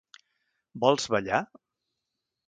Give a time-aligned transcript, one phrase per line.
[0.83, 1.41] Vols ballar?